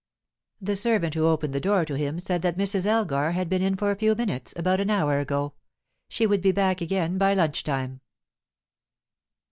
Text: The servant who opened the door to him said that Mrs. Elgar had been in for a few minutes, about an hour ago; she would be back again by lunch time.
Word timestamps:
The 0.59 0.75
servant 0.75 1.13
who 1.13 1.27
opened 1.27 1.53
the 1.53 1.59
door 1.59 1.85
to 1.85 1.95
him 1.95 2.17
said 2.17 2.41
that 2.41 2.57
Mrs. 2.57 2.87
Elgar 2.87 3.33
had 3.33 3.47
been 3.47 3.61
in 3.61 3.75
for 3.77 3.91
a 3.91 3.95
few 3.95 4.15
minutes, 4.15 4.51
about 4.57 4.79
an 4.79 4.89
hour 4.89 5.19
ago; 5.19 5.53
she 6.09 6.25
would 6.25 6.41
be 6.41 6.51
back 6.51 6.81
again 6.81 7.19
by 7.19 7.35
lunch 7.35 7.63
time. 7.63 8.01